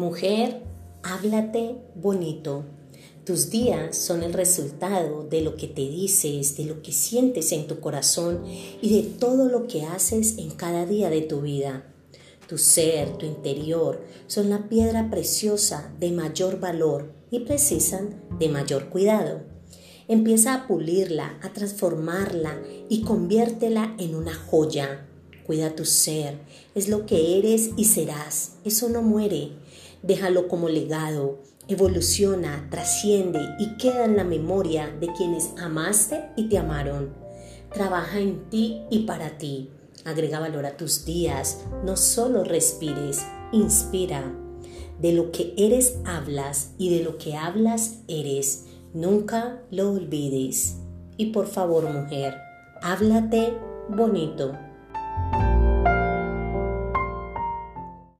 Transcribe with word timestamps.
Mujer, 0.00 0.62
háblate 1.02 1.76
bonito. 1.94 2.64
Tus 3.26 3.50
días 3.50 3.98
son 3.98 4.22
el 4.22 4.32
resultado 4.32 5.24
de 5.28 5.42
lo 5.42 5.56
que 5.56 5.66
te 5.66 5.82
dices, 5.82 6.56
de 6.56 6.64
lo 6.64 6.80
que 6.80 6.90
sientes 6.90 7.52
en 7.52 7.66
tu 7.66 7.80
corazón 7.80 8.42
y 8.80 8.96
de 8.96 9.02
todo 9.10 9.50
lo 9.50 9.66
que 9.66 9.82
haces 9.82 10.38
en 10.38 10.52
cada 10.52 10.86
día 10.86 11.10
de 11.10 11.20
tu 11.20 11.42
vida. 11.42 11.84
Tu 12.48 12.56
ser, 12.56 13.18
tu 13.18 13.26
interior, 13.26 14.00
son 14.26 14.48
la 14.48 14.70
piedra 14.70 15.10
preciosa 15.10 15.92
de 16.00 16.12
mayor 16.12 16.60
valor 16.60 17.12
y 17.30 17.40
precisan 17.40 18.22
de 18.38 18.48
mayor 18.48 18.88
cuidado. 18.88 19.42
Empieza 20.08 20.54
a 20.54 20.66
pulirla, 20.66 21.38
a 21.42 21.52
transformarla 21.52 22.58
y 22.88 23.02
conviértela 23.02 23.94
en 23.98 24.14
una 24.14 24.34
joya. 24.34 25.06
Cuida 25.46 25.74
tu 25.74 25.84
ser, 25.84 26.38
es 26.74 26.88
lo 26.88 27.04
que 27.04 27.38
eres 27.38 27.72
y 27.76 27.84
serás. 27.84 28.52
Eso 28.64 28.88
no 28.88 29.02
muere. 29.02 29.50
Déjalo 30.02 30.48
como 30.48 30.68
legado, 30.68 31.40
evoluciona, 31.68 32.68
trasciende 32.70 33.40
y 33.58 33.76
queda 33.76 34.04
en 34.04 34.16
la 34.16 34.24
memoria 34.24 34.88
de 34.88 35.12
quienes 35.12 35.50
amaste 35.58 36.30
y 36.36 36.48
te 36.48 36.58
amaron. 36.58 37.14
Trabaja 37.72 38.18
en 38.18 38.48
ti 38.50 38.82
y 38.90 39.00
para 39.00 39.38
ti. 39.38 39.70
Agrega 40.04 40.40
valor 40.40 40.64
a 40.66 40.76
tus 40.76 41.04
días, 41.04 41.60
no 41.84 41.96
solo 41.96 42.42
respires, 42.44 43.24
inspira. 43.52 44.34
De 44.98 45.12
lo 45.12 45.30
que 45.30 45.54
eres 45.56 45.98
hablas 46.04 46.72
y 46.78 46.96
de 46.96 47.04
lo 47.04 47.18
que 47.18 47.36
hablas 47.36 48.00
eres. 48.08 48.66
Nunca 48.92 49.62
lo 49.70 49.92
olvides. 49.92 50.78
Y 51.16 51.26
por 51.26 51.46
favor, 51.46 51.84
mujer, 51.84 52.36
háblate 52.82 53.54
bonito. 53.88 54.69